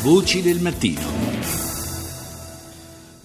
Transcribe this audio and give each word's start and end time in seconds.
Voci 0.00 0.42
del 0.42 0.60
mattino. 0.60 1.17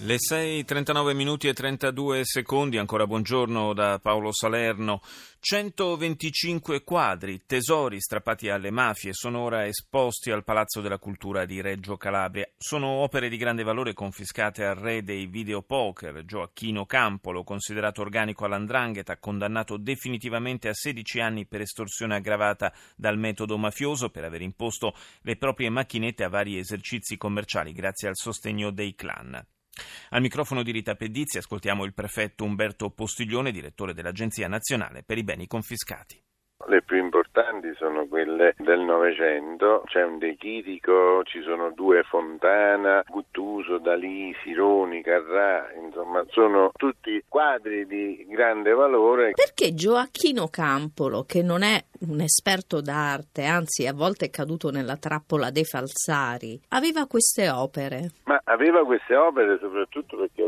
Le 0.04 0.16
6.39 0.16 1.14
minuti 1.14 1.48
e 1.48 1.54
32 1.54 2.26
secondi, 2.26 2.76
ancora 2.76 3.06
buongiorno 3.06 3.72
da 3.72 3.98
Paolo 3.98 4.34
Salerno. 4.34 5.00
125 5.40 6.84
quadri, 6.84 7.40
tesori 7.46 7.98
strappati 8.02 8.50
alle 8.50 8.70
mafie, 8.70 9.14
sono 9.14 9.38
ora 9.38 9.64
esposti 9.64 10.30
al 10.30 10.44
Palazzo 10.44 10.82
della 10.82 10.98
Cultura 10.98 11.46
di 11.46 11.62
Reggio 11.62 11.96
Calabria. 11.96 12.46
Sono 12.58 12.88
opere 12.88 13.30
di 13.30 13.38
grande 13.38 13.62
valore 13.62 13.94
confiscate 13.94 14.66
al 14.66 14.74
re 14.74 15.02
dei 15.02 15.24
videopoker, 15.24 16.22
Gioacchino 16.26 16.84
Campolo, 16.84 17.42
considerato 17.42 18.02
organico 18.02 18.44
all'andrangheta, 18.44 19.16
condannato 19.16 19.78
definitivamente 19.78 20.68
a 20.68 20.74
16 20.74 21.20
anni 21.20 21.46
per 21.46 21.62
estorsione 21.62 22.16
aggravata 22.16 22.74
dal 22.94 23.16
metodo 23.16 23.56
mafioso 23.56 24.10
per 24.10 24.24
aver 24.24 24.42
imposto 24.42 24.94
le 25.22 25.36
proprie 25.36 25.70
macchinette 25.70 26.24
a 26.24 26.28
vari 26.28 26.58
esercizi 26.58 27.16
commerciali 27.16 27.72
grazie 27.72 28.08
al 28.08 28.16
sostegno 28.16 28.70
dei 28.70 28.94
clan. 28.94 29.42
Al 30.10 30.20
microfono 30.20 30.62
di 30.62 30.70
Rita 30.70 30.94
Pedizzi 30.94 31.38
ascoltiamo 31.38 31.84
il 31.84 31.94
prefetto 31.94 32.44
Umberto 32.44 32.90
Postiglione, 32.90 33.50
direttore 33.50 33.94
dell'Agenzia 33.94 34.48
Nazionale 34.48 35.02
per 35.02 35.18
i 35.18 35.24
Beni 35.24 35.46
Confiscati. 35.46 36.22
Le 36.66 36.80
più 36.82 36.96
importanti 36.96 37.74
sono 37.76 38.06
quelle 38.06 38.54
del 38.56 38.80
Novecento, 38.80 39.82
c'è 39.84 40.02
un 40.02 40.16
De 40.18 40.34
Chirico, 40.36 41.22
ci 41.24 41.42
sono 41.42 41.72
due 41.74 42.02
Fontana, 42.04 43.04
Guttuso, 43.06 43.76
Dalì, 43.78 44.34
Sironi, 44.42 45.02
Carrà, 45.02 45.70
insomma 45.74 46.24
sono 46.30 46.70
tutti 46.74 47.22
quadri 47.28 47.86
di 47.86 48.26
grande 48.30 48.72
valore. 48.72 49.32
Perché 49.32 49.74
Gioacchino 49.74 50.48
Campolo, 50.48 51.24
che 51.24 51.42
non 51.42 51.62
è 51.62 51.84
un 52.00 52.20
esperto 52.20 52.80
d'arte, 52.80 53.44
anzi 53.44 53.86
a 53.86 53.92
volte 53.92 54.26
è 54.26 54.30
caduto 54.30 54.70
nella 54.70 54.96
trappola 54.96 55.50
dei 55.50 55.64
falsari, 55.64 56.58
aveva 56.68 57.06
queste 57.06 57.50
opere? 57.50 58.12
Ma 58.24 58.40
aveva 58.44 58.84
queste 58.86 59.14
opere 59.14 59.58
soprattutto 59.60 60.16
perché 60.16 60.43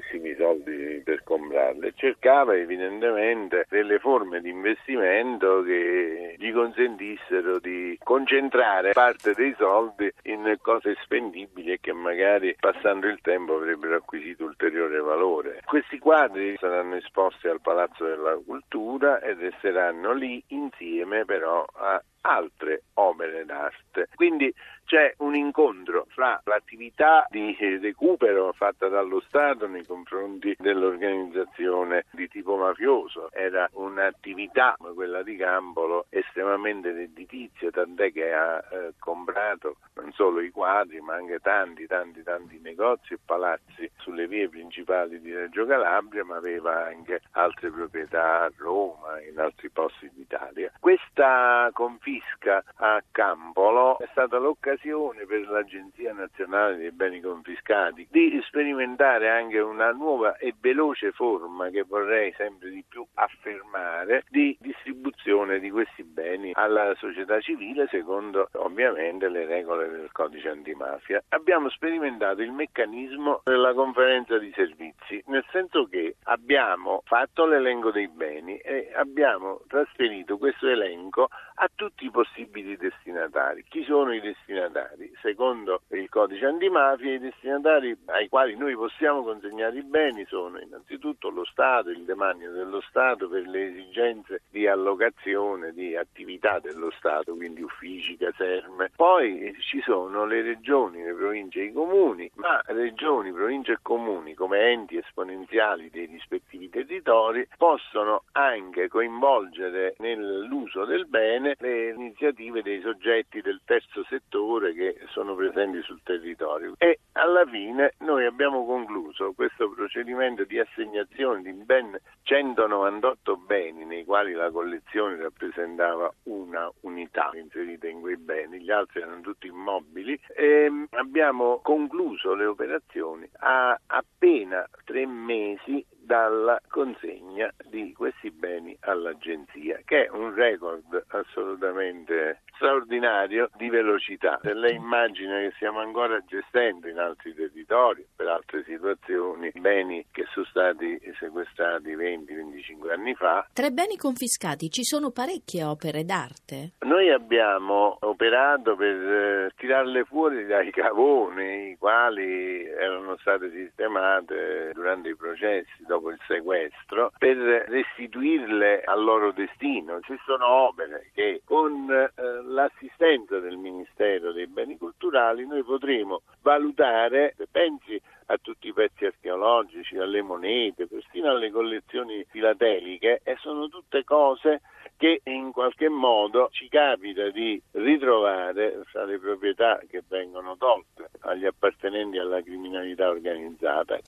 tantissimi 0.00 0.34
soldi 0.36 1.02
per 1.04 1.22
comprarle, 1.22 1.92
cercava 1.94 2.56
evidentemente 2.56 3.66
delle 3.68 3.98
forme 3.98 4.40
di 4.40 4.48
investimento 4.48 5.62
che 5.62 6.34
gli 6.38 6.52
consentissero 6.52 7.58
di 7.58 7.98
concentrare 8.02 8.92
parte 8.92 9.34
dei 9.34 9.54
soldi 9.58 10.10
in 10.24 10.56
cose 10.60 10.96
spendibili 11.02 11.72
e 11.72 11.78
che 11.80 11.92
magari 11.92 12.56
passando 12.58 13.06
il 13.06 13.20
tempo 13.20 13.54
avrebbero 13.54 13.96
acquisito 13.96 14.44
ulteriore 14.44 14.98
valore. 14.98 15.60
Questi 15.64 15.98
quadri 15.98 16.56
saranno 16.58 16.96
esposti 16.96 17.48
al 17.48 17.60
Palazzo 17.60 18.04
della 18.04 18.38
Cultura 18.44 19.20
e 19.20 19.34
resteranno 19.34 20.12
lì 20.12 20.42
insieme 20.48 21.24
però 21.24 21.64
a 21.74 22.02
altre 22.22 22.82
opere 22.94 23.44
d'arte. 23.44 24.08
Quindi 24.14 24.52
c'è 24.84 25.14
un 25.18 25.34
incontro 25.34 26.06
fra 26.08 26.40
l'attività 26.44 27.26
di 27.30 27.56
recupero 27.80 28.52
fatta 28.52 28.88
dallo 28.88 29.20
Stato 29.20 29.66
nei 29.66 29.86
confronti 29.86 30.54
dell'organizzazione 30.58 32.06
di 32.10 32.28
tipo 32.28 32.56
mafioso. 32.60 33.30
Era 33.32 33.68
un'attività 33.72 34.74
come 34.78 34.94
quella 34.94 35.22
di 35.22 35.36
Campolo 35.36 36.06
estremamente 36.08 36.92
redditizia, 36.92 37.70
tant'è 37.70 38.12
che 38.12 38.32
ha 38.32 38.58
eh, 38.58 38.92
comprato 38.98 39.76
non 39.94 40.12
solo 40.12 40.40
i 40.40 40.50
quadri 40.50 41.00
ma 41.00 41.14
anche 41.14 41.38
tanti, 41.40 41.86
tanti, 41.86 42.22
tanti 42.22 42.58
negozi 42.62 43.14
e 43.14 43.18
palazzi 43.24 43.90
sulle 43.96 44.26
vie 44.26 44.48
principali 44.48 45.20
di 45.20 45.34
Reggio 45.34 45.66
Calabria, 45.66 46.24
ma 46.24 46.36
aveva 46.36 46.86
anche 46.86 47.22
altre 47.32 47.70
proprietà 47.70 48.44
a 48.44 48.52
Roma 48.56 49.18
e 49.18 49.30
in 49.30 49.38
altri 49.38 49.70
posti 49.70 50.10
d'Italia. 50.12 50.72
Questa 50.78 51.70
confisca 51.72 52.62
a 52.76 53.02
Campolo 53.10 53.98
è 53.98 54.08
stata 54.10 54.38
l'occasione 54.38 54.58
occasione 54.90 55.24
per 55.26 55.48
l'Agenzia 55.48 56.12
Nazionale 56.12 56.76
dei 56.76 56.90
Beni 56.92 57.20
Confiscati 57.20 58.06
di 58.10 58.40
sperimentare 58.46 59.30
anche 59.30 59.58
una 59.58 59.90
nuova 59.90 60.36
e 60.36 60.54
veloce 60.58 61.12
forma 61.12 61.70
che 61.70 61.82
vorrei 61.82 62.32
sempre 62.36 62.49
di 62.58 62.84
più 62.88 63.06
affermare 63.14 64.24
di 64.28 64.56
distribuzione 64.60 65.60
di 65.60 65.70
questi 65.70 66.02
beni 66.02 66.52
alla 66.54 66.94
società 66.96 67.40
civile 67.40 67.86
secondo 67.88 68.48
ovviamente 68.54 69.28
le 69.28 69.46
regole 69.46 69.88
del 69.88 70.08
codice 70.12 70.48
antimafia. 70.48 71.22
Abbiamo 71.50 71.70
sperimentato 71.70 72.42
il 72.42 72.52
meccanismo 72.52 73.40
della 73.42 73.74
conferenza 73.74 74.38
di 74.38 74.52
servizi, 74.54 75.20
nel 75.26 75.44
senso 75.50 75.86
che 75.86 76.14
abbiamo 76.26 77.02
fatto 77.06 77.44
l'elenco 77.44 77.90
dei 77.90 78.06
beni 78.06 78.56
e 78.58 78.92
abbiamo 78.94 79.60
trasferito 79.66 80.38
questo 80.38 80.68
elenco 80.68 81.28
a 81.54 81.68
tutti 81.74 82.04
i 82.04 82.10
possibili 82.12 82.76
destinatari. 82.76 83.64
Chi 83.68 83.82
sono 83.82 84.14
i 84.14 84.20
destinatari? 84.20 85.12
Secondo 85.20 85.82
il 85.88 86.08
codice 86.08 86.46
antimafia, 86.46 87.14
i 87.14 87.18
destinatari 87.18 87.98
ai 88.06 88.28
quali 88.28 88.56
noi 88.56 88.76
possiamo 88.76 89.24
consegnare 89.24 89.76
i 89.76 89.82
beni 89.82 90.24
sono 90.26 90.60
innanzitutto 90.60 91.30
lo 91.30 91.44
Stato, 91.44 91.90
il 91.90 92.04
demanio 92.04 92.52
dello 92.52 92.80
Stato 92.80 93.28
per 93.28 93.48
le 93.48 93.70
esigenze 93.70 94.42
di 94.48 94.68
allocazione 94.68 95.72
di 95.72 95.96
attività 95.96 96.60
dello 96.60 96.92
Stato, 96.92 97.34
quindi 97.34 97.60
uffici, 97.60 98.16
caserme. 98.16 98.92
Poi 98.94 99.52
ci 99.58 99.80
sono 99.80 100.24
le 100.24 100.42
regioni, 100.42 101.02
le 101.02 101.12
province 101.12 101.38
e 101.40 101.64
i 101.64 101.72
comuni, 101.72 102.30
ma 102.34 102.60
regioni, 102.66 103.32
province 103.32 103.72
e 103.72 103.78
comuni 103.80 104.34
come 104.34 104.70
enti 104.70 104.96
esponenziali 104.98 105.88
dei 105.90 106.06
rispettivi 106.06 106.68
territori 106.68 107.46
possono 107.56 108.24
anche 108.32 108.88
coinvolgere 108.88 109.94
nell'uso 109.98 110.84
del 110.84 111.06
bene 111.06 111.56
le 111.58 111.90
iniziative 111.90 112.62
dei 112.62 112.80
soggetti 112.82 113.40
del 113.40 113.60
terzo 113.64 114.04
settore 114.04 114.74
che 114.74 114.98
sono 115.08 115.34
presenti 115.34 115.80
sul 115.82 116.00
territorio. 116.02 116.74
E 116.76 116.98
alla 117.12 117.46
fine 117.46 117.94
noi 117.98 118.26
abbiamo 118.26 118.66
concluso 118.66 119.32
questo 119.32 119.70
procedimento 119.90 120.44
di 120.44 120.60
assegnazione 120.60 121.42
di 121.42 121.52
ben 121.52 121.98
198 122.22 123.36
beni 123.38 123.84
nei 123.84 124.04
quali 124.04 124.32
la 124.32 124.48
collezione 124.52 125.16
rappresentava 125.16 126.12
una 126.24 126.70
unità 126.82 127.30
inserita 127.34 127.88
in 127.88 128.00
quei 128.00 128.16
beni, 128.16 128.60
gli 128.60 128.70
altri 128.70 129.00
erano 129.00 129.20
tutti 129.20 129.48
immobili 129.48 130.18
e 130.36 130.86
abbiamo 130.90 131.58
concluso 131.60 132.34
le 132.34 132.44
operazioni 132.44 133.28
a 133.40 133.78
appena 133.88 134.64
tre 134.84 135.06
mesi 135.06 135.84
dalla 136.10 136.60
consegna 136.68 137.52
di 137.68 137.92
questi 137.92 138.30
beni 138.30 138.76
all'agenzia, 138.80 139.69
che 139.90 140.06
è 140.06 140.08
un 140.10 140.32
record 140.36 141.04
assolutamente 141.08 142.42
straordinario 142.54 143.50
di 143.56 143.68
velocità. 143.70 144.38
Se 144.40 144.54
lei 144.54 144.76
immagina 144.76 145.40
che 145.40 145.50
stiamo 145.56 145.80
ancora 145.80 146.22
gestendo 146.26 146.86
in 146.86 146.98
altri 146.98 147.34
territori, 147.34 148.06
per 148.14 148.28
altre 148.28 148.62
situazioni, 148.64 149.50
beni 149.58 150.04
che 150.12 150.26
sono 150.32 150.46
stati 150.46 151.00
sequestrati 151.18 151.96
20-25 151.96 152.92
anni 152.92 153.14
fa. 153.14 153.48
Tra 153.52 153.66
i 153.66 153.72
beni 153.72 153.96
confiscati 153.96 154.70
ci 154.70 154.84
sono 154.84 155.10
parecchie 155.10 155.64
opere 155.64 156.04
d'arte. 156.04 156.74
Noi 156.80 157.10
abbiamo 157.10 157.96
operato 158.00 158.76
per 158.76 158.94
eh, 158.94 159.50
tirarle 159.56 160.04
fuori 160.04 160.46
dai 160.46 160.70
cavoni, 160.70 161.70
i 161.70 161.76
quali 161.78 162.62
erano 162.64 163.16
state 163.18 163.50
sistemate 163.50 164.70
durante 164.74 165.08
i 165.08 165.16
processi 165.16 165.82
dopo 165.84 166.10
il 166.10 166.18
sequestro 166.28 167.10
per 167.18 167.36
restituirle 167.36 168.82
al 168.84 169.02
loro 169.02 169.32
destino. 169.32 169.78
Ci 170.02 170.18
sono 170.24 170.46
opere 170.46 171.10
che 171.14 171.42
con 171.44 171.90
eh, 171.90 172.10
l'assistenza 172.42 173.38
del 173.38 173.56
Ministero 173.56 174.32
dei 174.32 174.46
Beni 174.46 174.76
Culturali 174.76 175.46
noi 175.46 175.62
potremo 175.62 176.22
valutare, 176.42 177.34
pensi 177.50 178.00
a 178.26 178.38
tutti 178.38 178.68
i 178.68 178.72
pezzi 178.72 179.06
archeologici, 179.06 179.96
alle 179.96 180.22
monete, 180.22 180.86
persino 180.86 181.30
alle 181.30 181.50
collezioni 181.50 182.24
filateliche 182.28 183.20
e 183.24 183.36
sono 183.40 183.68
tutte 183.68 184.04
cose 184.04 184.60
che 184.96 185.22
in 185.24 185.50
qualche 185.50 185.88
modo 185.88 186.50
ci 186.52 186.68
capita 186.68 187.30
di 187.30 187.60
ritrovare 187.72 188.82
fra 188.84 189.04
le 189.04 189.18
proprietà 189.18 189.80
che 189.88 190.02
vengono 190.06 190.56
tolte 190.58 191.08
agli 191.20 191.46
appartenenti 191.46 192.18
alla 192.18 192.42
criminalità 192.42 193.08
organizzata. 193.08 193.98